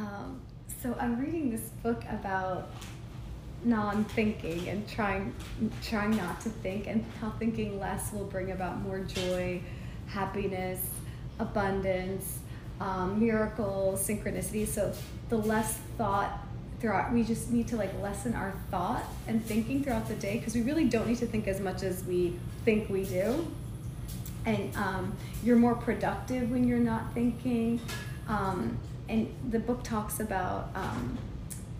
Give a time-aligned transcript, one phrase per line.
[0.00, 0.40] Um,
[0.82, 2.70] so I'm reading this book about
[3.64, 5.34] non-thinking and trying
[5.82, 9.60] trying not to think and how thinking less will bring about more joy,
[10.06, 10.80] happiness,
[11.38, 12.38] abundance,
[12.80, 14.66] um, miracles, synchronicity.
[14.66, 14.94] So
[15.28, 16.46] the less thought
[16.80, 20.54] throughout, we just need to like lessen our thought and thinking throughout the day because
[20.54, 23.46] we really don't need to think as much as we think we do.
[24.46, 25.14] And um,
[25.44, 27.78] you're more productive when you're not thinking.
[28.26, 28.78] Um,
[29.10, 31.18] and the book talks about um,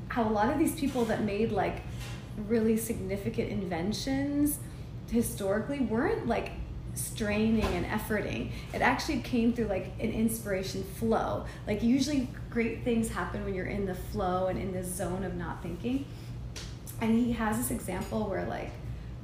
[0.09, 1.83] how a lot of these people that made like
[2.49, 4.59] really significant inventions
[5.11, 6.51] historically weren't like
[6.95, 8.51] straining and efforting.
[8.75, 11.45] It actually came through like an inspiration flow.
[11.67, 15.37] Like usually great things happen when you're in the flow and in the zone of
[15.37, 16.07] not thinking.
[17.01, 18.71] And he has this example where like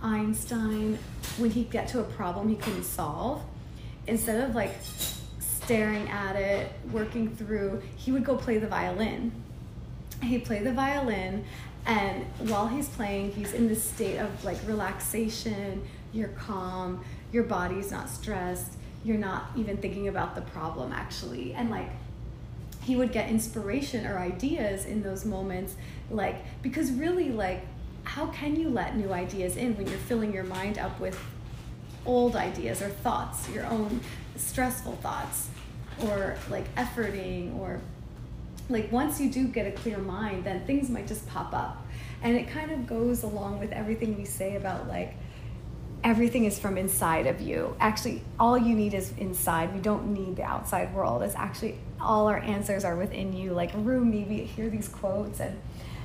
[0.01, 0.99] Einstein,
[1.39, 3.43] when he'd get to a problem he couldn't solve,
[4.07, 4.73] instead of like
[5.67, 9.33] staring at it, working through, he would go play the violin.
[10.23, 11.45] He'd play the violin,
[11.85, 17.91] and while he's playing, he's in this state of like relaxation, you're calm, your body's
[17.91, 21.53] not stressed, you're not even thinking about the problem actually.
[21.53, 21.91] And like,
[22.83, 25.75] he would get inspiration or ideas in those moments,
[26.11, 27.67] like, because really, like,
[28.05, 31.19] how can you let new ideas in when you're filling your mind up with
[32.05, 34.01] old ideas or thoughts, your own
[34.39, 35.49] stressful thoughts?
[36.05, 37.81] or like efforting or
[38.69, 41.83] like once you do get a clear mind then things might just pop up.
[42.23, 45.15] And it kind of goes along with everything we say about like
[46.03, 47.77] everything is from inside of you.
[47.81, 49.75] Actually all you need is inside.
[49.75, 51.23] We don't need the outside world.
[51.23, 53.53] It's actually all our answers are within you.
[53.53, 55.59] Like rumi we hear these quotes and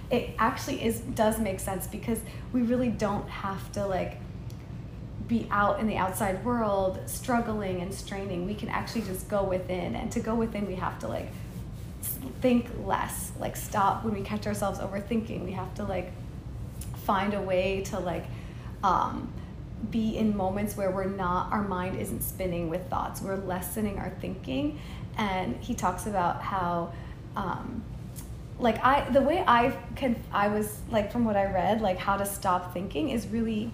[0.09, 2.19] it actually is does make sense because
[2.53, 4.17] we really don't have to like
[5.27, 9.95] be out in the outside world struggling and straining we can actually just go within.
[9.95, 11.31] And to go within we have to like
[12.41, 13.31] think less.
[13.39, 15.43] Like stop when we catch ourselves overthinking.
[15.43, 16.11] We have to like
[17.05, 18.25] find a way to like
[18.83, 19.31] um,
[19.89, 23.21] be in moments where we're not our mind isn't spinning with thoughts.
[23.21, 24.79] We're lessening our thinking.
[25.17, 26.93] And he talks about how
[27.35, 27.83] um,
[28.61, 32.15] like i the way i can i was like from what i read like how
[32.15, 33.71] to stop thinking is really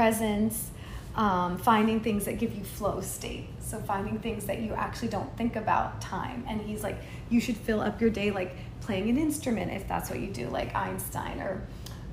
[0.00, 0.70] presence,
[1.14, 3.46] um, finding things that give you flow state.
[3.60, 6.42] So finding things that you actually don't think about time.
[6.48, 6.96] And he's like,
[7.28, 10.48] you should fill up your day like playing an instrument if that's what you do,
[10.48, 11.60] like Einstein, or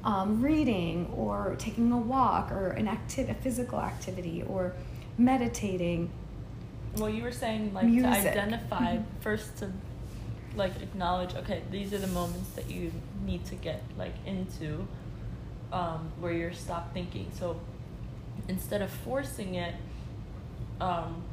[0.04, 4.74] um, reading, or taking a walk, or an acti- a physical activity, or
[5.18, 6.10] meditating.
[6.98, 8.12] Well, you were saying like Music.
[8.12, 9.22] to identify mm-hmm.
[9.22, 9.72] first to
[10.58, 11.36] like acknowledge.
[11.36, 12.92] Okay, these are the moments that you
[13.26, 14.86] need to get like into
[15.72, 17.32] um, where you're stop thinking.
[17.34, 17.62] So
[18.48, 19.76] instead of forcing it,
[20.80, 21.24] um,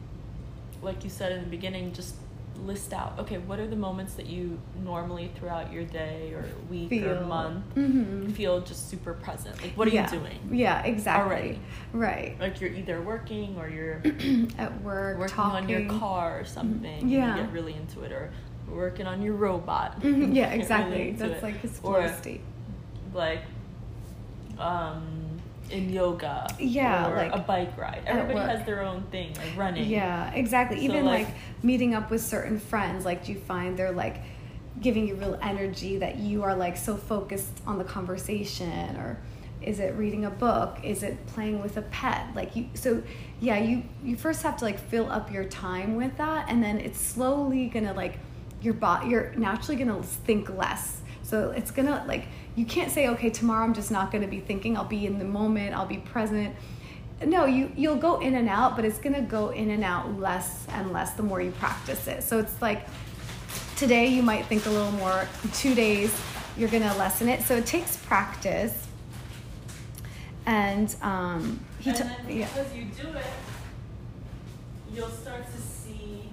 [0.82, 2.14] like you said in the beginning, just
[2.58, 6.88] list out okay what are the moments that you normally throughout your day or week
[6.88, 7.08] feel.
[7.08, 8.30] or month mm-hmm.
[8.30, 10.10] feel just super present like what are yeah.
[10.10, 11.60] you doing yeah exactly already
[11.92, 14.00] right like you're either working or you're
[14.58, 15.64] at work working talking.
[15.64, 18.30] on your car or something yeah you get really into it or
[18.68, 20.32] working on your robot mm-hmm.
[20.32, 21.42] yeah exactly really that's it.
[21.42, 22.40] like his flow state
[23.12, 23.42] like
[24.58, 25.23] um,
[25.74, 28.02] in yoga yeah like a bike ride.
[28.06, 29.84] everybody has their own thing like running.
[29.88, 30.78] Yeah exactly.
[30.78, 34.22] So even like, like, meeting up with certain friends like do you find they're like
[34.80, 38.96] giving you real energy that you are like so focused on the conversation?
[38.96, 39.18] Or
[39.62, 40.78] is it reading a book?
[40.82, 42.28] Is it playing with a pet?
[42.34, 43.02] Like you so
[43.40, 46.78] yeah you you first have to like fill up your time with that and then
[46.78, 48.18] it's slowly gonna like
[48.62, 51.02] your bot you're naturally gonna think less
[51.34, 54.76] so it's gonna like you can't say, okay, tomorrow I'm just not gonna be thinking.
[54.76, 55.74] I'll be in the moment.
[55.74, 56.54] I'll be present.
[57.26, 60.64] No, you you'll go in and out, but it's gonna go in and out less
[60.68, 62.22] and less the more you practice it.
[62.22, 62.86] So it's like
[63.74, 65.26] today you might think a little more.
[65.54, 66.16] two days
[66.56, 67.42] you're gonna lessen it.
[67.42, 68.86] So it takes practice.
[70.46, 72.80] And um, he and then because yeah.
[72.80, 73.26] you do it,
[74.92, 76.28] you'll start to see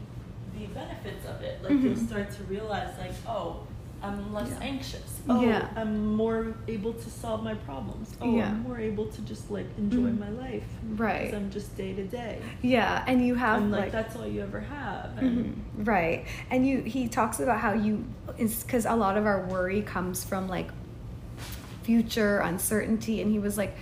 [0.56, 1.64] the benefits of it.
[1.64, 1.88] Like mm-hmm.
[1.88, 3.66] you'll start to realize, like, oh
[4.04, 4.66] I'm less yeah.
[4.66, 5.22] anxious.
[5.30, 5.70] Oh, yeah.
[5.76, 8.16] I'm more able to solve my problems.
[8.20, 8.48] Oh, yeah.
[8.48, 10.20] I'm more able to just like enjoy mm.
[10.20, 10.64] my life.
[10.96, 11.26] Right.
[11.26, 12.42] Because I'm just day to day.
[12.62, 15.12] Yeah, and you have and, like, like, that's all you ever have.
[15.12, 15.84] Mm-hmm.
[15.84, 18.06] Right, and you he talks about how you
[18.38, 20.70] is because a lot of our worry comes from like
[21.84, 23.76] future uncertainty, and he was like,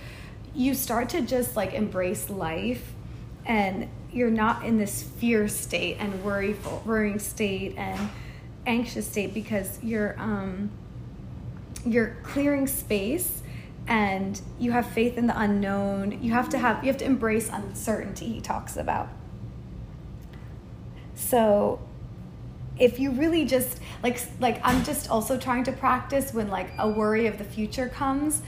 [0.54, 2.92] you start to just like embrace life,
[3.46, 8.10] and you're not in this fear state and worryful worrying state and
[8.70, 10.70] anxious state because you're um,
[11.84, 13.42] you're clearing space
[13.86, 16.22] and you have faith in the unknown.
[16.22, 19.08] You have to have you have to embrace uncertainty he talks about.
[21.14, 21.80] So
[22.78, 26.88] if you really just like like I'm just also trying to practice when like a
[26.88, 28.40] worry of the future comes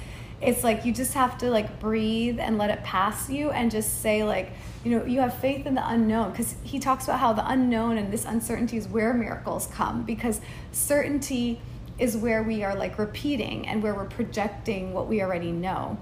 [0.43, 4.01] it's like you just have to like breathe and let it pass you and just
[4.03, 4.53] say like
[4.85, 6.31] you know you have faith in the unknown.
[6.31, 10.41] Because he talks about how the unknown and this uncertainty is where miracles come because
[10.73, 11.61] certainty
[11.99, 15.99] is where we are like repeating and where we're projecting what we already know.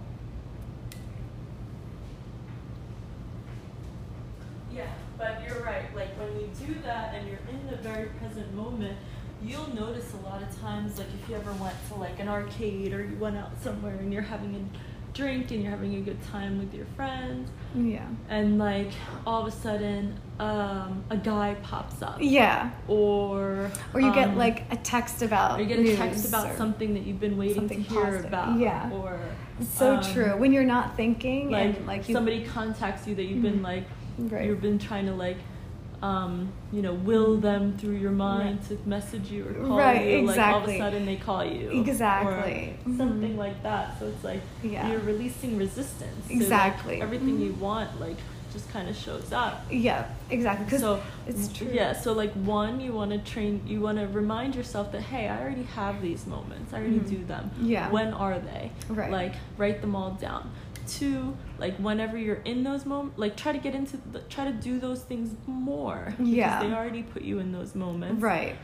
[4.73, 4.87] Yeah
[5.21, 5.95] but you're right.
[5.95, 8.97] Like when you do that and you're in the very present moment
[9.43, 12.93] you'll notice a lot of times, like if you ever went to like an arcade
[12.93, 14.79] or you went out somewhere and you're having a
[15.13, 17.51] drink and you're having a good time with your friends.
[17.75, 18.07] Yeah.
[18.29, 18.91] And like
[19.27, 22.19] all of a sudden, um, a guy pops up.
[22.21, 22.71] Yeah.
[22.89, 25.59] Or or you um, get like a text about.
[25.59, 28.25] Or you get a text about something that you've been waiting to hear positive.
[28.27, 28.59] about.
[28.59, 28.91] Yeah.
[28.91, 29.21] Or
[29.61, 33.25] so um, true when you're not thinking like and like you, somebody contacts you that
[33.25, 33.65] you've been mm-hmm.
[33.65, 33.85] like
[34.19, 34.47] right.
[34.47, 35.37] you've been trying to like
[36.03, 40.19] um, you know, will them through your mind to message you or call right, you.
[40.19, 40.37] Exactly.
[40.37, 41.71] Like all of a sudden they call you.
[41.71, 42.75] Exactly.
[42.87, 43.39] Or something mm-hmm.
[43.39, 43.99] like that.
[43.99, 44.91] So it's like yeah.
[44.91, 46.31] you're releasing resistance.
[46.31, 46.95] Exactly.
[46.95, 47.45] So like everything mm-hmm.
[47.45, 48.17] you want, like
[48.53, 49.65] just kind of shows up.
[49.71, 50.79] Yeah, exactly.
[50.79, 51.71] So it's true.
[51.71, 51.93] Yeah.
[51.93, 53.63] So like one, you want to train.
[53.67, 56.73] You want to remind yourself that hey, I already have these moments.
[56.73, 57.17] I already mm-hmm.
[57.17, 57.51] do them.
[57.61, 57.91] Yeah.
[57.91, 58.73] When are they?
[58.89, 59.11] Right.
[59.11, 60.51] Like write them all down
[60.91, 64.53] two like whenever you're in those moments like try to get into the, try to
[64.53, 66.15] do those things more.
[66.19, 68.21] Yeah they already put you in those moments.
[68.23, 68.57] Right.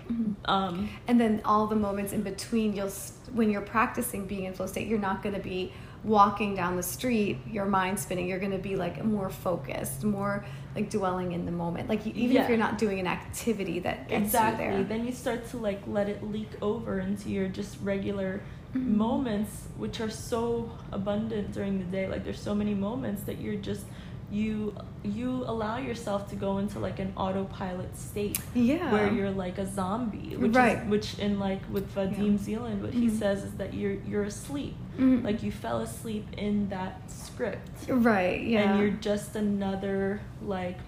[0.44, 2.92] Um and then all the moments in between you'll
[3.32, 5.72] when you're practicing being in flow state you're not going to be
[6.04, 10.44] walking down the street your mind spinning you're going to be like more focused more
[10.76, 11.88] like dwelling in the moment.
[11.88, 12.42] Like even yeah.
[12.42, 14.66] if you're not doing an activity that gets exactly.
[14.66, 14.84] you there.
[14.84, 18.42] Then you start to like let it leak over into your just regular
[18.76, 18.98] mm-hmm.
[18.98, 23.56] moments which are so abundant during the day like there's so many moments that you're
[23.56, 23.84] just
[24.30, 24.74] you
[25.04, 29.66] you allow yourself to go into like an autopilot state yeah where you're like a
[29.66, 30.78] zombie which right.
[30.78, 32.44] is which in like with Vadim yeah.
[32.44, 33.02] Zeland what mm-hmm.
[33.02, 35.24] he says is that you're you're asleep mm-hmm.
[35.24, 40.78] like you fell asleep in that script right yeah and you're just another like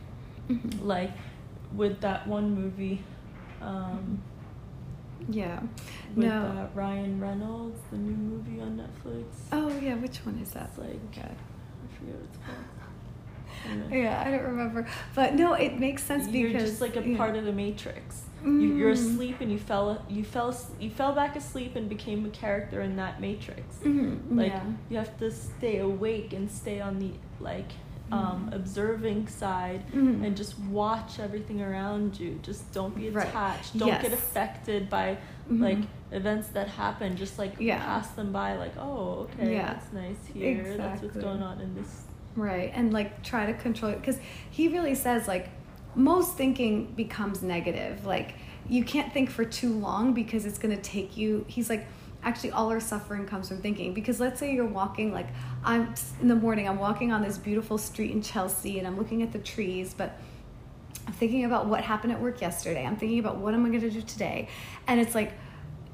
[0.49, 0.85] mm-hmm.
[0.87, 1.12] like
[1.73, 3.05] with that one movie
[3.61, 4.20] um
[5.28, 5.60] yeah.
[6.14, 6.30] With no.
[6.30, 9.25] Uh, Ryan Reynolds, the new movie on Netflix.
[9.52, 10.70] Oh yeah, which one is that?
[10.70, 11.30] It's like okay.
[11.30, 12.58] I forget what it's called.
[13.69, 14.02] Anyway.
[14.02, 14.86] Yeah, I don't remember.
[15.16, 18.22] But no, it makes sense you're because you're just like a part of the matrix.
[18.44, 18.78] Mm.
[18.78, 22.30] You, are asleep and you fell you fell you fell back asleep and became a
[22.30, 23.76] character in that matrix.
[23.82, 24.38] Mm-hmm.
[24.38, 24.64] Like yeah.
[24.88, 27.10] you have to stay awake and stay on the
[27.40, 27.72] like
[28.10, 30.25] um, observing side mm-hmm.
[30.25, 32.38] and just watch everything around you.
[32.43, 33.75] Just don't be attached.
[33.75, 33.78] Right.
[33.78, 34.02] Don't yes.
[34.02, 35.19] get affected by
[35.50, 35.62] mm-hmm.
[35.62, 35.78] like
[36.10, 37.16] events that happen.
[37.16, 37.78] Just like yeah.
[37.78, 38.56] pass them by.
[38.56, 39.75] Like oh okay, yeah.
[39.75, 40.50] that's nice here.
[40.50, 40.76] Exactly.
[40.76, 42.02] That's what's going on in this.
[42.37, 44.19] Right, and like try to control it because
[44.50, 45.50] he really says like
[45.94, 48.06] most thinking becomes negative.
[48.06, 48.34] Like
[48.69, 51.44] you can't think for too long because it's going to take you.
[51.49, 51.87] He's like
[52.28, 53.94] actually all our suffering comes from thinking.
[53.94, 55.28] Because let's say you're walking like
[55.64, 59.22] i'm in the morning i'm walking on this beautiful street in chelsea and i'm looking
[59.22, 60.20] at the trees but
[61.06, 62.84] i'm thinking about what happened at work yesterday.
[62.84, 64.48] I'm thinking about what am i going to do today?
[64.86, 65.32] And it's like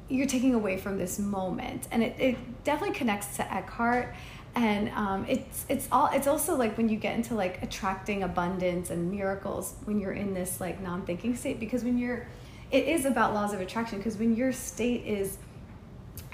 [0.09, 1.89] you're taking away from this moment.
[1.91, 4.15] And it, it definitely connects to eckhart.
[4.57, 8.91] And um, it's it's all it's also like when you get into like attracting abundance
[8.91, 12.29] and miracles when you're in this like non-thinking state because when you're
[12.71, 15.39] it is about laws of attraction because when your state is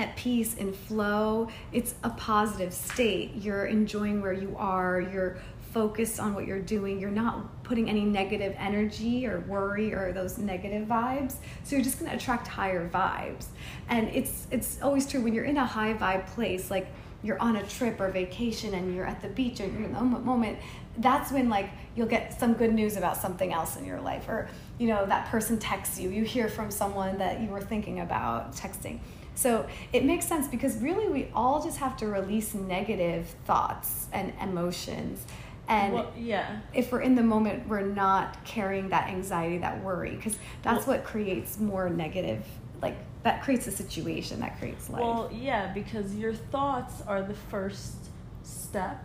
[0.01, 1.49] at peace and flow.
[1.73, 3.33] It's a positive state.
[3.37, 5.01] You're enjoying where you are.
[5.01, 5.39] You're
[5.73, 6.99] focused on what you're doing.
[6.99, 11.35] You're not putting any negative energy or worry or those negative vibes.
[11.63, 13.47] So you're just going to attract higher vibes.
[13.89, 16.89] And it's it's always true when you're in a high vibe place like
[17.23, 20.01] you're on a trip or vacation and you're at the beach or you're in the
[20.01, 20.59] moment
[20.99, 24.49] that's when like you'll get some good news about something else in your life or
[24.79, 28.55] you know that person texts you you hear from someone that you were thinking about
[28.57, 28.99] texting
[29.41, 34.35] so it makes sense because really we all just have to release negative thoughts and
[34.43, 35.25] emotions.
[35.67, 36.61] And well, yeah.
[36.75, 40.99] if we're in the moment, we're not carrying that anxiety, that worry, because that's well,
[40.99, 42.45] what creates more negative,
[42.83, 45.01] like that creates a situation that creates life.
[45.01, 47.95] Well, yeah, because your thoughts are the first
[48.43, 49.03] step,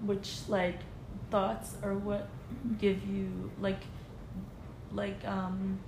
[0.00, 0.80] which like
[1.30, 2.28] thoughts are what
[2.78, 3.82] give you like
[4.90, 5.78] like um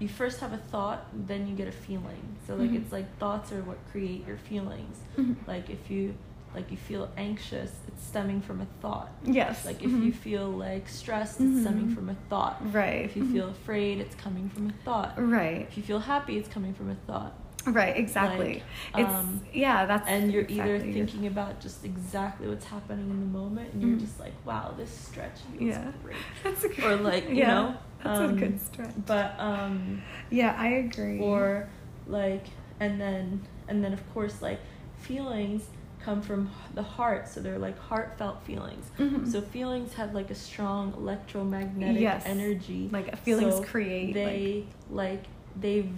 [0.00, 2.78] you first have a thought then you get a feeling so like mm-hmm.
[2.78, 5.34] it's like thoughts are what create your feelings mm-hmm.
[5.46, 6.14] like if you
[6.54, 10.06] like you feel anxious it's stemming from a thought yes like if mm-hmm.
[10.06, 11.94] you feel like stressed it's stemming mm-hmm.
[11.94, 13.34] from a thought right if you mm-hmm.
[13.34, 16.90] feel afraid it's coming from a thought right if you feel happy it's coming from
[16.90, 17.34] a thought
[17.66, 18.62] right exactly
[18.94, 23.10] like, it's um, yeah that's and you're exactly either thinking about just exactly what's happening
[23.10, 24.00] in the moment and you're mm-hmm.
[24.00, 27.54] just like wow this stretch feels yeah great that's a or like you yeah.
[27.54, 28.94] know That's um, a good stretch.
[29.06, 31.20] But um Yeah, I agree.
[31.20, 31.68] Or
[32.06, 32.46] like
[32.80, 34.60] and then and then of course like
[34.98, 35.66] feelings
[36.04, 39.28] come from the heart so they're like heartfelt feelings mm-hmm.
[39.28, 42.22] so feelings have like a strong electromagnetic yes.
[42.24, 45.24] energy like feelings so create they like, like
[45.60, 45.88] they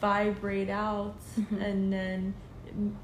[0.00, 1.60] vibrate out mm-hmm.
[1.60, 2.34] and then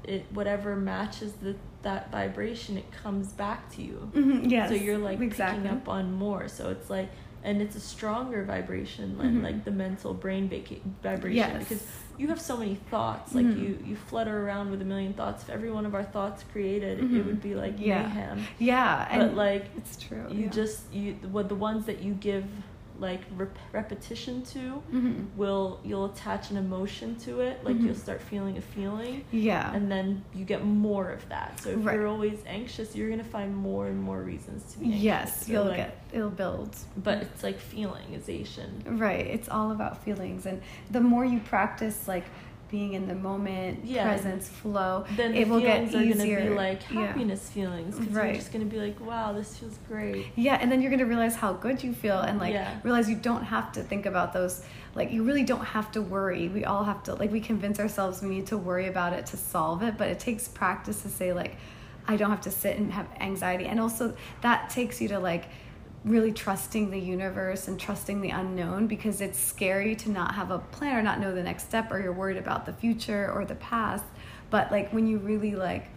[0.05, 4.97] it whatever matches the that vibration it comes back to you mm-hmm, yes so you're
[4.97, 5.63] like exactly.
[5.63, 7.09] picking up on more so it's like
[7.43, 9.43] and it's a stronger vibration than mm-hmm.
[9.43, 11.59] like the mental brain vaca- vibration yes.
[11.59, 13.63] because you have so many thoughts like mm-hmm.
[13.63, 16.99] you you flutter around with a million thoughts if every one of our thoughts created
[16.99, 17.17] mm-hmm.
[17.17, 18.03] it would be like yeah.
[18.03, 20.49] mayhem yeah but like it's true you yeah.
[20.49, 22.45] just you what the ones that you give
[23.01, 25.23] like rep- repetition to mm-hmm.
[25.35, 27.87] will you'll attach an emotion to it like mm-hmm.
[27.87, 31.83] you'll start feeling a feeling yeah and then you get more of that so if
[31.83, 31.95] right.
[31.95, 35.65] you're always anxious you're gonna find more and more reasons to be anxious yes you'll
[35.65, 41.01] like, get it'll build but it's like feelingization right it's all about feelings and the
[41.01, 42.25] more you practice like
[42.71, 44.03] being in the moment, yeah.
[44.03, 46.37] presence, flow, then it will get easier.
[46.37, 47.65] are gonna be like happiness yeah.
[47.65, 48.27] feelings because right.
[48.27, 50.27] you're just gonna be like, wow, this feels great.
[50.37, 52.79] Yeah, and then you're gonna realize how good you feel and like yeah.
[52.83, 54.63] realize you don't have to think about those.
[54.95, 56.47] Like you really don't have to worry.
[56.47, 59.37] We all have to like we convince ourselves we need to worry about it to
[59.37, 61.57] solve it, but it takes practice to say like,
[62.07, 65.49] I don't have to sit and have anxiety, and also that takes you to like
[66.03, 70.57] really trusting the universe and trusting the unknown because it's scary to not have a
[70.57, 73.55] plan or not know the next step or you're worried about the future or the
[73.55, 74.03] past.
[74.49, 75.89] But like when you really like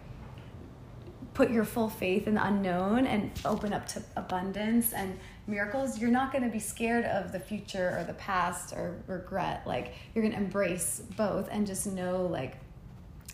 [1.33, 6.09] put your full faith in the unknown and open up to abundance and miracles you're
[6.09, 9.65] not going to be scared of the future or the past or regret.
[9.65, 12.57] Like you're going to embrace both and just know like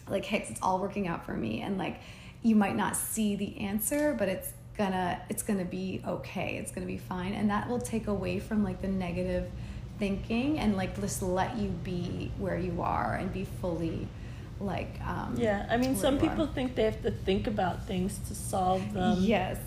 [0.08, 1.62] like hey it's all working out for me.
[1.62, 2.00] And like
[2.44, 6.88] you might not see the answer but it's gonna it's gonna be okay it's gonna
[6.88, 7.34] be fine.
[7.34, 9.50] And that will take away from like the negative
[10.00, 14.08] thinking and like just let you be where you are and be fully
[14.60, 18.36] like um yeah i mean some people think they have to think about things to
[18.36, 19.18] solve them.
[19.20, 19.58] Yes.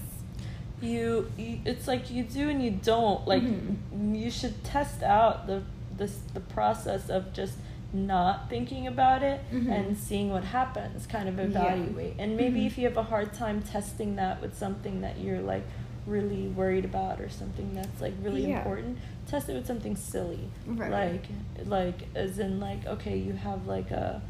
[0.80, 3.26] You, you it's like you do and you don't.
[3.26, 4.14] Like mm-hmm.
[4.14, 5.62] you should test out the
[5.96, 7.54] this the process of just
[7.94, 9.70] not thinking about it mm-hmm.
[9.70, 12.24] and seeing what happens kind of evaluate yeah.
[12.24, 12.66] and maybe mm-hmm.
[12.66, 15.62] if you have a hard time testing that with something that you're like
[16.04, 18.58] really worried about or something that's like really yeah.
[18.58, 18.98] important
[19.28, 20.90] test it with something silly right.
[20.90, 21.24] like
[21.66, 24.20] like as in like okay you have like a,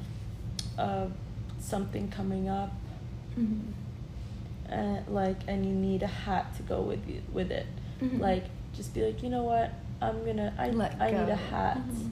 [0.77, 1.09] a
[1.59, 2.73] something coming up
[3.37, 3.71] mm-hmm.
[4.71, 7.67] and like and you need a hat to go with you with it
[8.01, 8.21] mm-hmm.
[8.21, 8.45] like
[8.75, 11.25] just be like you know what i'm gonna i, Let I go.
[11.25, 12.09] need a hat mm-hmm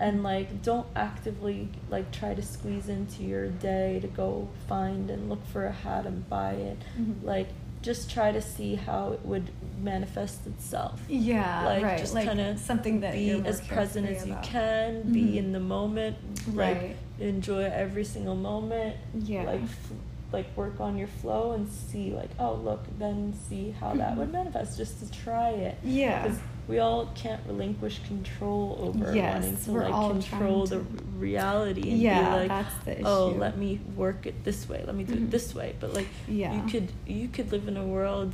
[0.00, 5.28] and like don't actively like try to squeeze into your day to go find and
[5.28, 7.24] look for a hat and buy it mm-hmm.
[7.24, 7.48] like
[7.82, 11.98] just try to see how it would manifest itself yeah like right.
[11.98, 14.44] just like kind of something that be as present as you about.
[14.44, 15.12] can mm-hmm.
[15.12, 16.16] be in the moment
[16.48, 16.82] right.
[16.82, 19.92] like enjoy every single moment yeah like f-
[20.32, 24.20] like work on your flow and see like oh look then see how that mm-hmm.
[24.20, 26.32] would manifest just to try it yeah
[26.70, 30.76] we all can't relinquish control over yes, wanting to we're like all control to.
[30.76, 30.84] the
[31.18, 33.02] reality and yeah, be like that's the issue.
[33.04, 35.24] oh let me work it this way let me do mm-hmm.
[35.24, 36.54] it this way but like yeah.
[36.54, 38.32] you could you could live in a world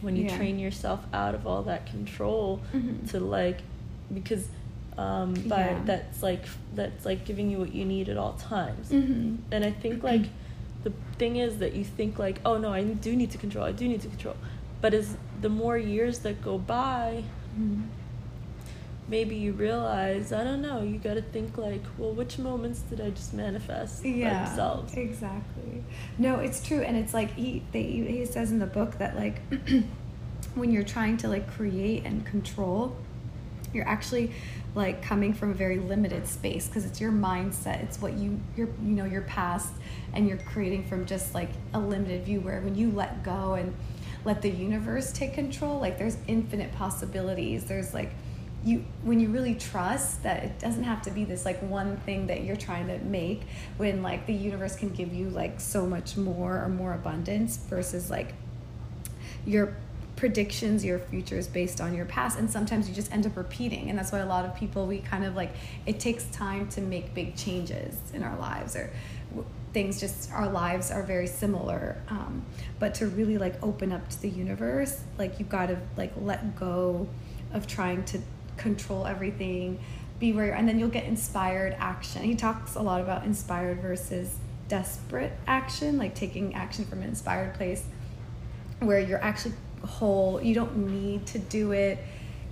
[0.00, 0.36] when you yeah.
[0.38, 3.06] train yourself out of all that control mm-hmm.
[3.06, 3.58] to like
[4.12, 4.48] because
[4.96, 5.80] um by yeah.
[5.84, 9.36] that's like that's like giving you what you need at all times mm-hmm.
[9.52, 10.24] and i think like
[10.82, 13.72] the thing is that you think like oh no i do need to control i
[13.72, 14.36] do need to control
[14.80, 17.24] but as the more years that go by
[17.58, 17.82] Mm-hmm.
[19.08, 23.00] Maybe you realize, I don't know, you got to think like, well, which moments did
[23.00, 24.94] I just manifest yeah, themselves?
[24.94, 25.82] Exactly.
[26.16, 26.80] No, it's true.
[26.82, 29.40] And it's like he, they, he says in the book that like
[30.54, 32.96] when you're trying to like create and control,
[33.74, 34.30] you're actually
[34.76, 38.68] like coming from a very limited space because it's your mindset it's what you your
[38.84, 39.72] you know your past
[40.12, 43.74] and you're creating from just like a limited view where when you let go and
[44.24, 47.64] let the universe take control like there's infinite possibilities.
[47.64, 48.10] There's like
[48.64, 52.26] you when you really trust that it doesn't have to be this like one thing
[52.26, 53.42] that you're trying to make
[53.78, 58.10] when like the universe can give you like so much more or more abundance versus
[58.10, 58.34] like
[59.46, 59.74] your
[60.16, 63.88] predictions your future is based on your past and sometimes you just end up repeating
[63.88, 65.54] and that's why a lot of people we kind of like
[65.86, 68.90] it takes time to make big changes in our lives or
[69.72, 72.44] things just our lives are very similar um,
[72.78, 76.56] but to really like open up to the universe like you got to like let
[76.56, 77.08] go
[77.52, 78.18] of trying to
[78.56, 79.78] control everything
[80.20, 82.22] be where and then you'll get inspired action.
[82.22, 84.36] He talks a lot about inspired versus
[84.68, 87.84] desperate action like taking action from an inspired place
[88.78, 89.52] where you're actually
[89.84, 91.98] whole you don't need to do it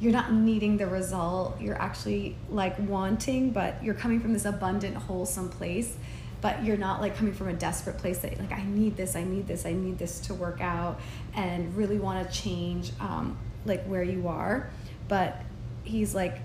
[0.00, 4.96] you're not needing the result you're actually like wanting but you're coming from this abundant
[4.96, 5.96] wholesome place
[6.40, 9.24] but you're not like coming from a desperate place that like i need this i
[9.24, 11.00] need this i need this to work out
[11.34, 13.36] and really want to change um,
[13.68, 14.70] like where you are.
[15.06, 15.40] But
[15.84, 16.38] he's like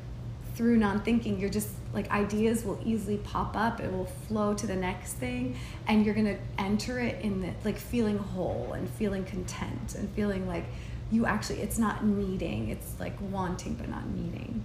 [0.55, 4.75] through non-thinking you're just like ideas will easily pop up it will flow to the
[4.75, 5.57] next thing
[5.87, 10.47] and you're to enter it in the like feeling whole and feeling content and feeling
[10.47, 10.63] like
[11.11, 14.63] you actually it's not needing it's like wanting but not needing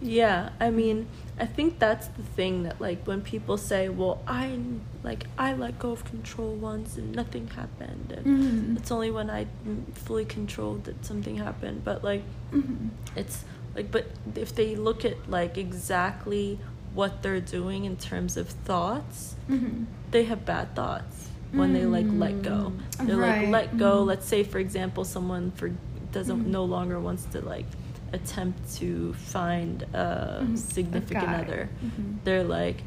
[0.00, 1.06] yeah i mean
[1.38, 4.58] i think that's the thing that like when people say well i
[5.02, 8.76] like i let go of control once and nothing happened and mm-hmm.
[8.76, 9.46] it's only when i
[9.94, 12.88] fully controlled that something happened but like mm-hmm.
[13.16, 16.58] it's like but if they look at like exactly
[16.94, 19.84] what they're doing in terms of thoughts mm-hmm.
[20.10, 23.06] they have bad thoughts when they like let go mm.
[23.06, 23.48] they're right.
[23.48, 24.08] like let go mm-hmm.
[24.08, 25.72] let's say for example someone for
[26.12, 26.50] doesn't mm-hmm.
[26.50, 27.64] no longer wants to like
[28.12, 30.56] attempt to find a mm-hmm.
[30.56, 32.14] significant a other mm-hmm.
[32.24, 32.82] they're like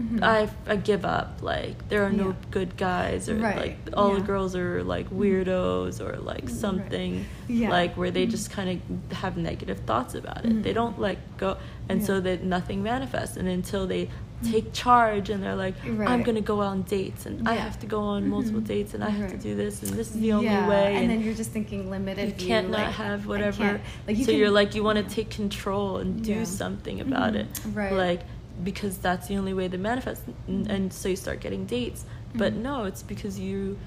[0.00, 0.22] Mm-hmm.
[0.22, 1.38] I, I give up.
[1.42, 2.24] Like there are yeah.
[2.24, 3.56] no good guys, or right.
[3.56, 4.20] like all yeah.
[4.20, 5.22] the girls are like mm-hmm.
[5.22, 7.26] weirdos, or like something right.
[7.48, 7.70] yeah.
[7.70, 8.30] like where they mm-hmm.
[8.30, 10.48] just kind of have negative thoughts about it.
[10.48, 10.62] Mm-hmm.
[10.62, 11.56] They don't let go,
[11.88, 13.36] and so that nothing manifests.
[13.36, 14.25] And until they mm-hmm.
[14.44, 16.08] Take charge and they're like right.
[16.08, 17.50] i'm gonna go on dates and yeah.
[17.50, 18.32] i have to go on mm-hmm.
[18.32, 19.30] multiple dates and i have right.
[19.30, 20.68] to do this and this is the only yeah.
[20.68, 24.16] way and, and, then you're just thinking limited you can't not like, have whatever like
[24.16, 26.44] you so can, you're like you want to take control and do yeah.
[26.44, 27.68] something about mm-hmm.
[27.68, 28.20] it right like
[28.62, 32.52] because that's the only way to manifest and, and so you start getting dates but
[32.52, 32.62] mm-hmm.
[32.62, 33.78] no it's because you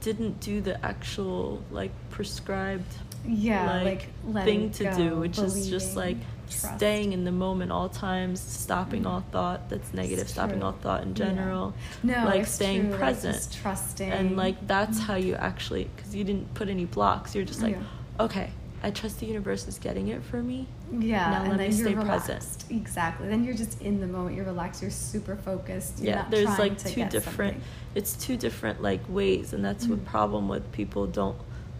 [0.00, 2.94] didn't do the actual like prescribed
[3.26, 6.16] yeah like, like thing to go, do which is just like
[6.50, 6.76] Trust.
[6.76, 9.08] staying in the moment all times stopping mm-hmm.
[9.08, 12.24] all thought that's negative stopping all thought in general yeah.
[12.24, 12.98] no like staying true.
[12.98, 15.06] present trusting and like that's mm-hmm.
[15.06, 18.24] how you actually because you didn't put any blocks you're just like yeah.
[18.24, 18.50] okay
[18.82, 20.66] I trust the universe is getting it for me.
[20.92, 22.28] Yeah, now and let me stay relaxed.
[22.28, 22.64] present.
[22.70, 23.28] Exactly.
[23.28, 24.36] Then you're just in the moment.
[24.36, 24.82] You're relaxed.
[24.82, 25.98] You're super focused.
[25.98, 27.54] You're yeah, there's like two different.
[27.54, 27.62] Something.
[27.96, 29.94] It's two different like ways, and that's mm-hmm.
[29.94, 31.36] what problem with people don't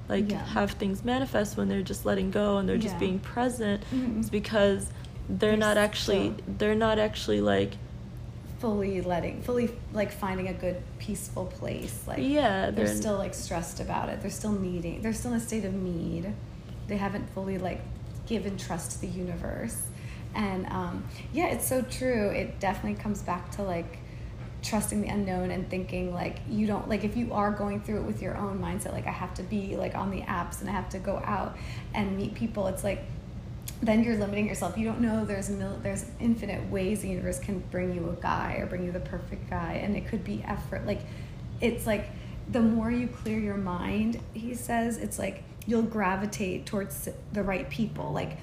[0.09, 0.45] like yeah.
[0.47, 2.83] have things manifest when they're just letting go and they're yeah.
[2.83, 3.83] just being present.
[3.93, 4.21] Mm-hmm.
[4.21, 4.87] It's because
[5.29, 7.75] they're, they're not actually they're not actually like
[8.59, 13.33] fully letting fully like finding a good peaceful place like yeah they're, they're still like
[13.33, 16.33] stressed about it they're still needing they're still in a state of need
[16.89, 17.81] they haven't fully like
[18.27, 19.83] given trust to the universe
[20.35, 23.99] and um, yeah it's so true it definitely comes back to like
[24.63, 28.03] trusting the unknown and thinking like you don't like if you are going through it
[28.03, 30.73] with your own mindset like i have to be like on the apps and i
[30.73, 31.57] have to go out
[31.95, 33.05] and meet people it's like
[33.83, 34.77] then you're limiting yourself.
[34.77, 38.57] You don't know there's mil- there's infinite ways the universe can bring you a guy
[38.59, 40.87] or bring you the perfect guy and it could be effort.
[40.87, 41.01] Like
[41.61, 42.09] it's like
[42.51, 47.69] the more you clear your mind he says it's like you'll gravitate towards the right
[47.71, 48.13] people.
[48.13, 48.39] Like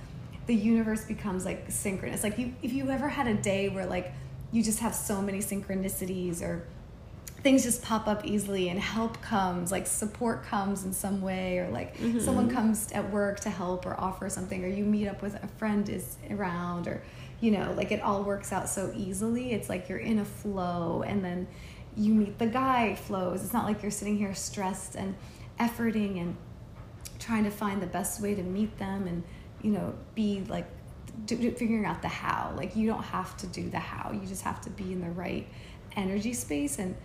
[0.48, 2.24] the universe becomes like synchronous.
[2.24, 4.14] Like you if you ever had a day where like
[4.52, 6.66] you just have so many synchronicities or
[7.46, 11.70] things just pop up easily and help comes like support comes in some way or
[11.70, 12.20] like mm-hmm.
[12.20, 15.48] someone comes at work to help or offer something or you meet up with a
[15.60, 17.04] friend is around or
[17.42, 21.04] you know like it all works out so easily it's like you're in a flow
[21.06, 21.48] and then
[21.96, 25.16] you meet the guy flows it's not like you're sitting here stressed and
[25.60, 26.36] efforting and
[27.20, 29.22] trying to find the best way to meet them and
[29.62, 30.66] you know be like
[31.26, 34.44] do, figuring out the how like you don't have to do the how you just
[34.44, 35.48] have to be in the right
[35.96, 36.96] energy space and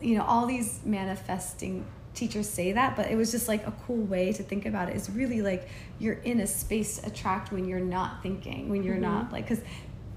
[0.00, 4.02] you know all these manifesting teachers say that but it was just like a cool
[4.04, 4.96] way to think about it.
[4.96, 8.94] is really like you're in a space to attract when you're not thinking when you're
[8.94, 9.04] mm-hmm.
[9.04, 9.64] not like because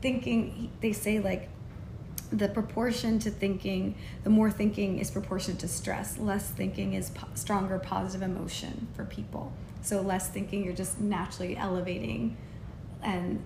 [0.01, 1.49] thinking they say like
[2.31, 6.17] the proportion to thinking, the more thinking is proportionate to stress.
[6.17, 9.53] Less thinking is po- stronger positive emotion for people.
[9.81, 12.37] So less thinking, you're just naturally elevating,
[13.05, 13.41] and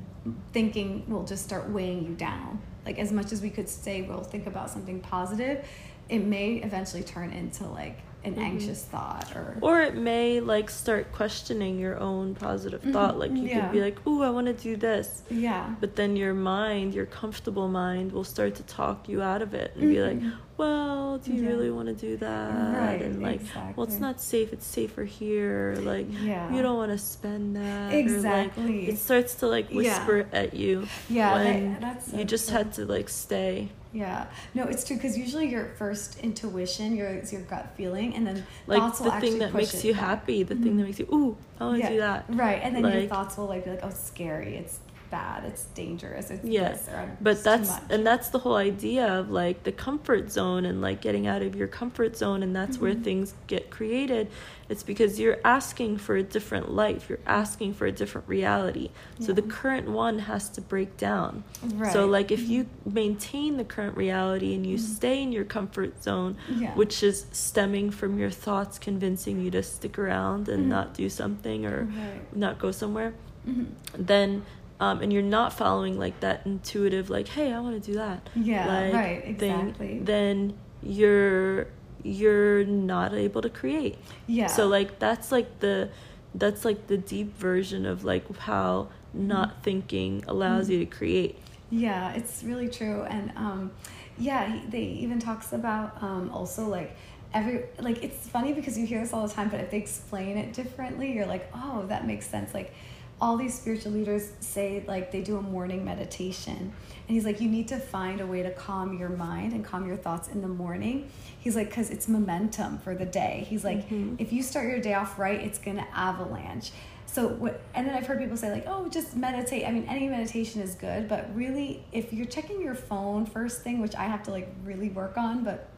[0.54, 2.62] thinking will just start weighing you down.
[2.86, 5.68] Like as much as we could say we'll think about something positive,
[6.08, 8.42] it may eventually turn into like an mm-hmm.
[8.42, 12.92] anxious thought or or it may like start questioning your own positive mm-hmm.
[12.92, 13.62] thought like you yeah.
[13.62, 17.06] could be like ooh i want to do this yeah but then your mind your
[17.06, 19.94] comfortable mind will start to talk you out of it and mm-hmm.
[19.94, 20.38] be like mm-hmm.
[20.58, 21.50] well do you yeah.
[21.50, 23.74] really want to do that right, and like exactly.
[23.78, 26.54] well it's not safe it's safer here like yeah.
[26.54, 30.40] you don't want to spend that exactly like, it starts to like whisper yeah.
[30.40, 32.58] at you yeah when that's so you just true.
[32.58, 37.42] had to like stay yeah, no, it's true because usually your first intuition, your your
[37.42, 40.02] gut feeling, and then like thoughts the thing that makes you back.
[40.02, 40.64] happy, the mm-hmm.
[40.64, 41.90] thing that makes you ooh, I want to yeah.
[41.90, 42.26] do that.
[42.30, 44.58] Right, and then like, your thoughts will like be like, oh, scary.
[44.58, 46.78] It's bad it's dangerous it's yeah
[47.22, 51.28] but that's and that's the whole idea of like the comfort zone and like getting
[51.28, 52.86] out of your comfort zone and that's mm-hmm.
[52.86, 54.30] where things get created
[54.70, 59.26] it's because you're asking for a different life you're asking for a different reality yeah.
[59.28, 61.44] so the current one has to break down
[61.74, 61.92] right.
[61.92, 62.94] so like if you mm-hmm.
[62.94, 64.94] maintain the current reality and you mm-hmm.
[64.94, 66.74] stay in your comfort zone yeah.
[66.76, 70.70] which is stemming from your thoughts convincing you to stick around and mm-hmm.
[70.70, 72.36] not do something or right.
[72.38, 73.14] not go somewhere
[73.48, 73.66] mm-hmm.
[73.98, 74.44] then
[74.80, 78.28] um, and you're not following like that intuitive like hey i want to do that.
[78.36, 79.88] Yeah like, right exactly.
[79.88, 81.68] thing, then you're
[82.04, 83.98] you're not able to create.
[84.28, 84.48] Yeah.
[84.48, 85.90] So like that's like the
[86.36, 89.62] that's like the deep version of like how not mm-hmm.
[89.62, 90.74] thinking allows mm-hmm.
[90.74, 91.38] you to create.
[91.70, 93.72] Yeah it's really true and um
[94.18, 96.96] yeah he, they even talks about um also like
[97.34, 100.36] every like it's funny because you hear this all the time but if they explain
[100.36, 102.54] it differently you're like oh that makes sense.
[102.54, 102.74] Like
[103.22, 106.56] all these spiritual leaders say like they do a morning meditation.
[106.56, 109.88] And he's like you need to find a way to calm your mind and calm
[109.88, 111.10] your thoughts in the morning.
[111.40, 114.16] He's like because it's momentum for the day he's like mm-hmm.
[114.20, 116.72] if you start your day off right it's gonna avalanche.
[117.06, 119.66] So what and then i've heard people say like oh just meditate.
[119.66, 123.82] I mean any meditation is good but really if you're checking your phone first thing
[123.82, 125.70] which i have to like really work on but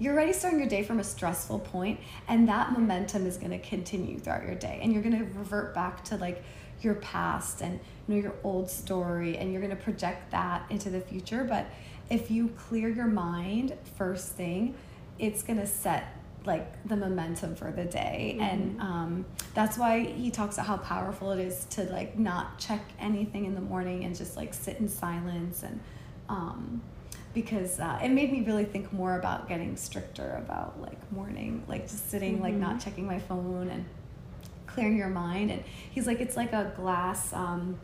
[0.00, 3.58] you're already starting your day from a stressful point and that momentum is going to
[3.58, 6.42] continue throughout your day and you're going to revert back to like
[6.80, 10.90] your past and you know your old story and you're going to project that into
[10.90, 11.66] the future but
[12.08, 14.74] if you clear your mind first thing
[15.18, 18.42] it's going to set like the momentum for the day mm-hmm.
[18.42, 22.80] and um, that's why he talks about how powerful it is to like not check
[22.98, 25.78] anything in the morning and just like sit in silence and
[26.30, 26.80] um,
[27.32, 31.82] because uh, it made me really think more about getting stricter about like morning, like
[31.82, 32.42] just sitting, mm-hmm.
[32.42, 32.78] like not mm-hmm.
[32.78, 33.84] checking my phone and
[34.66, 35.50] clearing your mind.
[35.50, 37.78] And he's like, it's like a glass, um,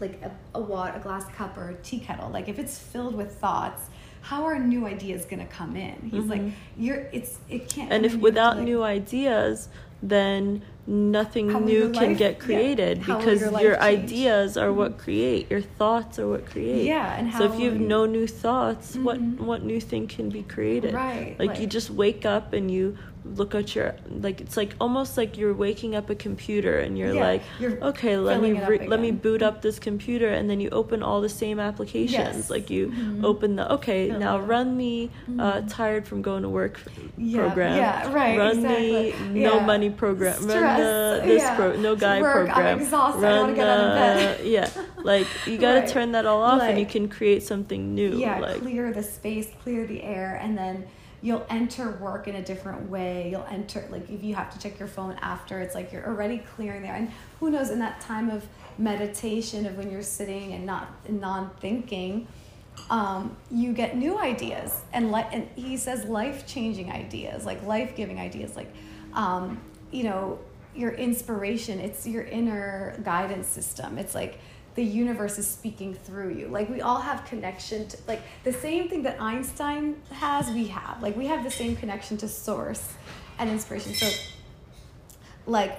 [0.00, 2.28] like a, a water, a glass cup or a tea kettle.
[2.30, 3.82] Like if it's filled with thoughts,
[4.20, 6.08] how are new ideas going to come in?
[6.10, 6.30] He's mm-hmm.
[6.30, 6.42] like,
[6.76, 7.92] you're, it's, it can't.
[7.92, 9.68] And if without like, new ideas,
[10.02, 13.16] then nothing how new can life, get created yeah.
[13.16, 14.78] because your, your ideas are mm-hmm.
[14.78, 18.26] what create your thoughts are what create yeah and so if you have no new
[18.26, 19.04] thoughts mm-hmm.
[19.04, 22.70] what what new thing can be created right like, like you just wake up and
[22.70, 26.98] you look at your like it's like almost like you're waking up a computer and
[26.98, 30.48] you're yeah, like you're okay let me re- let me boot up this computer and
[30.50, 32.50] then you open all the same applications yes.
[32.50, 33.24] like you mm-hmm.
[33.24, 35.66] open the okay Fill now run the uh, mm-hmm.
[35.68, 36.80] tired from going to work
[37.16, 39.10] yeah, program yeah right run exactly.
[39.12, 40.73] the no money program Stress.
[40.78, 41.56] Run the this yeah.
[41.56, 43.22] pro- no guy work, program I'm exhausted.
[43.22, 44.70] run I want to get out of bed yeah
[45.02, 45.88] like you got to right.
[45.88, 49.02] turn that all off like, and you can create something new yeah like, clear the
[49.02, 50.86] space clear the air and then
[51.24, 53.30] you'll enter work in a different way.
[53.30, 56.38] You'll enter like if you have to check your phone after, it's like you're already
[56.54, 56.94] clearing there.
[56.94, 57.10] And
[57.40, 62.28] who knows in that time of meditation of when you're sitting and not non-thinking,
[62.90, 68.54] um, you get new ideas and like and he says life-changing ideas, like life-giving ideas,
[68.54, 68.70] like
[69.14, 70.38] um, you know
[70.74, 71.80] your inspiration.
[71.80, 73.98] It's your inner guidance system.
[73.98, 74.38] It's like
[74.74, 76.48] the universe is speaking through you.
[76.48, 81.00] Like we all have connection to like the same thing that Einstein has, we have.
[81.00, 82.92] Like we have the same connection to source
[83.38, 83.94] and inspiration.
[83.94, 84.10] So
[85.46, 85.78] like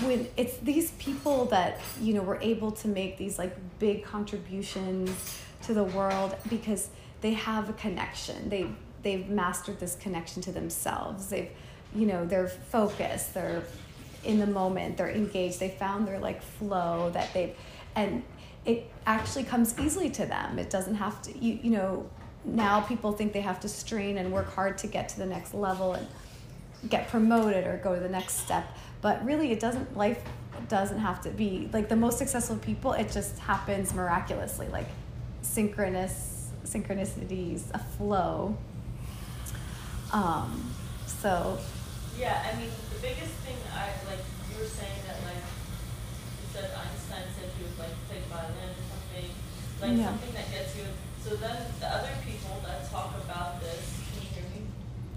[0.00, 5.38] when it's these people that, you know, were able to make these like big contributions
[5.64, 6.88] to the world because
[7.20, 8.48] they have a connection.
[8.48, 8.66] They
[9.02, 11.28] they've mastered this connection to themselves.
[11.28, 11.50] They've
[11.94, 13.62] you know, their focus they're
[14.24, 17.54] in the moment, they're engaged, they found their like flow that they've
[17.94, 18.22] and
[18.64, 20.58] it actually comes easily to them.
[20.58, 22.08] It doesn't have to you, you know
[22.44, 25.54] now people think they have to strain and work hard to get to the next
[25.54, 26.06] level and
[26.88, 30.20] get promoted or go to the next step but really it doesn't life
[30.68, 34.88] doesn't have to be like the most successful people it just happens miraculously like
[35.42, 38.56] synchronous synchronicities a flow.
[40.12, 40.70] Um
[41.06, 41.58] so
[42.22, 45.42] yeah i mean the biggest thing i like you were saying that like
[46.38, 49.28] you said einstein said he was like play violin or something
[49.82, 50.06] like yeah.
[50.06, 50.86] something that gets you
[51.18, 54.60] so then the other people that talk about this can you hear me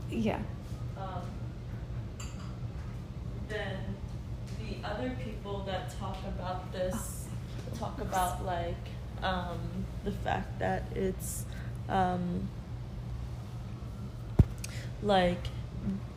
[0.09, 0.41] yeah
[0.97, 1.29] um,
[3.49, 3.77] then
[4.57, 7.27] the other people that talk about this
[7.69, 7.77] oh.
[7.77, 8.85] talk about like
[9.21, 9.59] um,
[10.03, 11.45] the fact that it's
[11.87, 12.49] um,
[15.03, 15.47] like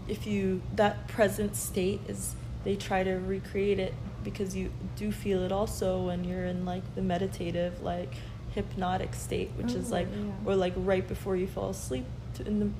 [0.08, 5.42] if you that present state is they try to recreate it because you do feel
[5.42, 8.14] it also when you're in like the meditative like
[8.54, 10.32] hypnotic state which is like yeah.
[10.44, 12.04] or like right before you fall asleep
[12.44, 12.70] in the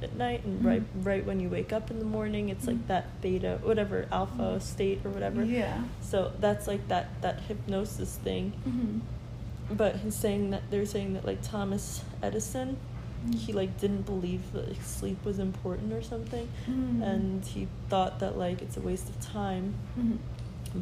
[0.00, 0.68] at night and mm-hmm.
[0.68, 2.76] right right when you wake up in the morning it's mm-hmm.
[2.76, 4.58] like that beta whatever alpha mm-hmm.
[4.60, 9.74] state or whatever yeah so that's like that that hypnosis thing mm-hmm.
[9.74, 12.97] but he's saying that they're saying that like thomas edison mm-hmm.
[13.36, 17.02] He like didn't believe that like, sleep was important or something mm-hmm.
[17.02, 19.74] and he thought that like it's a waste of time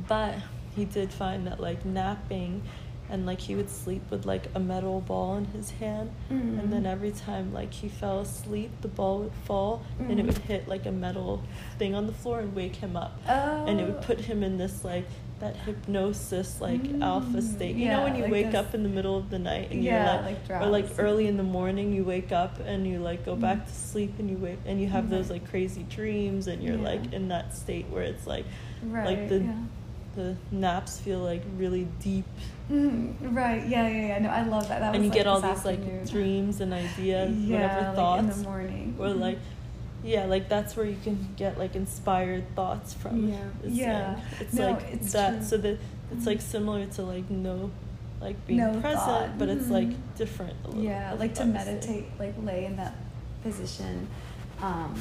[0.09, 0.35] but
[0.75, 2.63] he did find that like napping
[3.09, 6.59] and like he would sleep with like a metal ball in his hand mm-hmm.
[6.59, 10.11] and then every time like he fell asleep the ball would fall mm-hmm.
[10.11, 10.43] and it would mm.
[10.43, 11.43] hit like a metal
[11.79, 13.67] thing on the floor and wake him up oh.
[13.67, 15.07] and it would put him in this like
[15.39, 17.03] that hypnosis like mm.
[17.03, 18.55] alpha state you yeah, know when you like wake this.
[18.55, 21.27] up in the middle of the night and yeah, you're like, like or like early
[21.27, 23.41] in the morning you wake up and you like go mm.
[23.41, 25.15] back to sleep and you wake and you have mm-hmm.
[25.15, 26.89] those like crazy dreams and you're yeah.
[26.89, 28.47] like in that state where it's like
[28.85, 29.47] right, like the
[30.17, 32.25] the naps feel like really deep.
[32.71, 33.65] Mm, right.
[33.67, 33.89] Yeah.
[33.89, 34.07] Yeah.
[34.07, 34.19] Yeah.
[34.19, 34.81] No, I love that.
[34.81, 35.99] that and you like get all these afternoon.
[36.01, 38.23] like dreams and ideas, yeah, whatever like thoughts.
[38.23, 38.97] in the morning.
[38.99, 39.21] Or mm-hmm.
[39.21, 39.39] like,
[40.05, 43.29] yeah, like that's where you can get like inspired thoughts from.
[43.29, 43.49] Yeah.
[43.65, 44.21] Yeah.
[44.41, 45.39] It's no, like it's that.
[45.39, 45.45] True.
[45.45, 45.81] So that it's
[46.13, 46.25] mm-hmm.
[46.25, 47.71] like similar to like no
[48.21, 49.39] like being no present, thought.
[49.39, 49.59] but mm-hmm.
[49.61, 50.55] it's like different.
[50.77, 52.95] yeah, like to meditate, like lay in that
[53.43, 54.07] position,
[54.63, 54.95] um,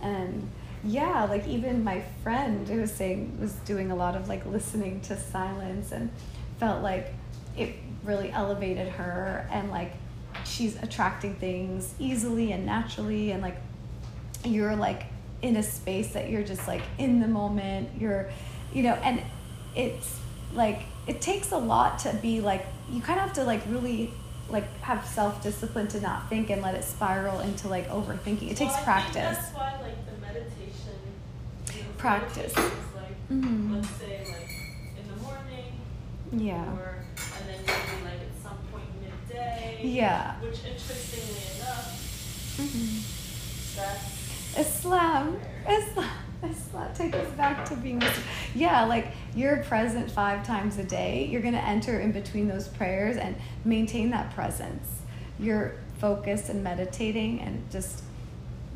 [0.00, 0.48] and
[0.84, 5.00] yeah like even my friend who was saying was doing a lot of like listening
[5.00, 6.10] to silence and
[6.58, 7.12] felt like
[7.56, 9.92] it really elevated her and like
[10.44, 13.56] she's attracting things easily and naturally and like
[14.48, 15.04] you're like
[15.42, 18.28] in a space that you're just like in the moment you're
[18.72, 19.22] you know and
[19.76, 20.18] it's
[20.54, 24.12] like it takes a lot to be like you kind of have to like really
[24.50, 28.50] like have self discipline to not think and let it spiral into like overthinking.
[28.50, 29.14] It takes well, practice.
[29.14, 30.98] that's why like the meditation
[31.96, 32.56] practice.
[32.56, 33.74] Like, mm-hmm.
[33.74, 34.50] let's say like
[34.98, 35.72] in the morning.
[36.32, 36.64] Yeah.
[36.74, 39.80] Or and then maybe like at some point midday.
[39.82, 40.40] Yeah.
[40.40, 43.76] Which interestingly enough, mm-hmm.
[43.76, 44.17] that's
[44.56, 45.38] Islam.
[45.68, 46.10] Islam.
[46.42, 48.00] Islam take us back to being
[48.54, 52.68] yeah like you're present five times a day you're going to enter in between those
[52.68, 53.34] prayers and
[53.64, 54.86] maintain that presence
[55.40, 58.02] you're focused and meditating and just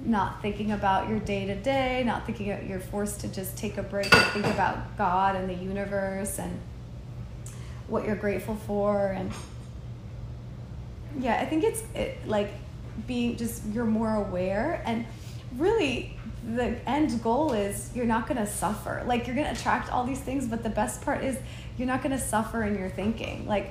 [0.04, 3.78] not thinking about your day to day, not thinking about, you're forced to just take
[3.78, 6.58] a break and think about God and the universe and
[7.87, 9.30] what you're grateful for and
[11.18, 12.50] yeah, I think it's it, like
[13.06, 15.04] being just you're more aware and
[15.56, 16.16] really
[16.54, 19.02] the end goal is you're not going to suffer.
[19.06, 21.38] Like you're going to attract all these things, but the best part is
[21.78, 23.46] you're not going to suffer in your thinking.
[23.46, 23.70] Like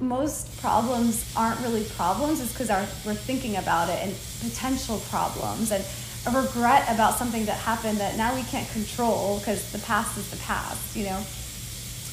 [0.00, 2.68] most problems aren't really problems is because
[3.04, 5.84] we're thinking about it and potential problems and
[6.26, 10.30] a regret about something that happened that now we can't control because the past is
[10.30, 11.20] the past you know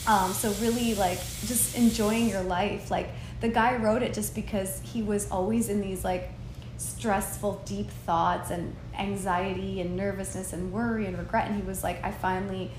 [0.07, 3.09] um, so really like just enjoying your life like
[3.41, 6.29] the guy wrote it just because he was always in these like
[6.77, 11.47] stressful deep thoughts and anxiety and nervousness and worry and regret.
[11.47, 12.71] And he was like i finally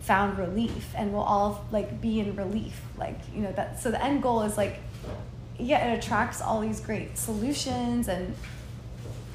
[0.00, 2.80] found relief and we'll all like be in relief.
[2.96, 4.78] Like you know that so the end goal is like
[5.58, 8.34] yeah it attracts all these great solutions and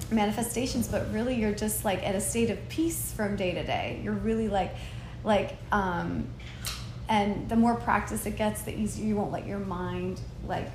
[0.09, 3.99] manifestations but really you're just like at a state of peace from day to day.
[4.03, 4.75] You're really like
[5.23, 6.27] like um
[7.09, 10.69] and the more practice it gets the easier you won't let your mind like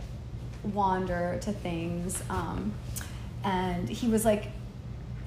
[0.62, 2.72] wander to things um
[3.44, 4.50] and he was like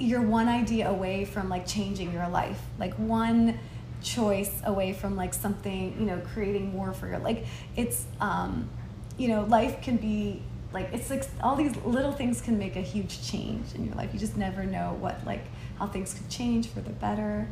[0.02, 2.60] you're one idea away from like changing your life.
[2.80, 3.60] Like one
[4.02, 7.45] choice away from like something you know creating more for your like
[7.76, 8.67] it's um
[9.15, 10.41] you know life can be
[10.74, 14.10] like it's like all these little things can make a huge change in your life.
[14.13, 15.43] You just never know what like
[15.78, 17.47] how things could change for the better.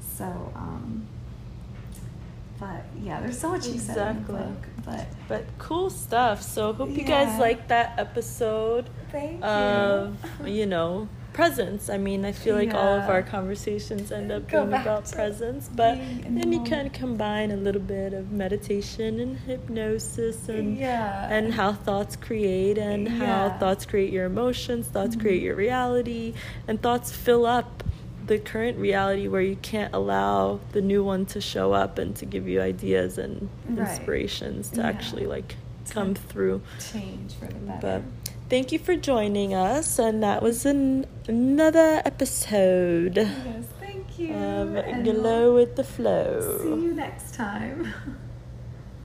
[0.00, 0.24] So
[0.56, 1.06] um
[2.62, 3.94] but yeah there's so much you exactly.
[3.94, 8.88] said in the book but but cool stuff so hope you guys like that episode
[9.10, 10.52] Thank of you.
[10.60, 11.88] you know presence.
[11.88, 12.78] I mean, I feel like yeah.
[12.78, 15.98] all of our conversations end up Go being about presence, but
[16.28, 21.28] then you can combine a little bit of meditation and hypnosis and yeah.
[21.30, 23.50] and how thoughts create and yeah.
[23.50, 25.22] how thoughts create your emotions, thoughts mm-hmm.
[25.22, 26.34] create your reality,
[26.68, 27.81] and thoughts fill up
[28.26, 32.26] the current reality where you can't allow the new one to show up and to
[32.26, 33.88] give you ideas and right.
[33.88, 35.56] inspirations to actually like
[35.90, 37.80] come through change for the better.
[37.80, 38.02] But
[38.48, 39.98] thank you for joining us.
[39.98, 43.16] And that was an, another episode.
[43.16, 44.34] Yes, thank you.
[44.34, 46.58] Of Glow with the Flow.
[46.62, 47.92] See you next time.